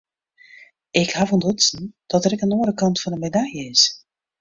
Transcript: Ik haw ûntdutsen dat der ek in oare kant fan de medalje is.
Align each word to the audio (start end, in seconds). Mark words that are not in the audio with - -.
Ik 1.01 1.09
haw 1.17 1.29
ûntdutsen 1.35 1.83
dat 2.09 2.21
der 2.23 2.33
ek 2.35 2.43
in 2.45 2.55
oare 2.57 2.73
kant 2.81 3.01
fan 3.01 3.13
de 3.13 3.19
medalje 3.25 3.63
is. 3.73 3.83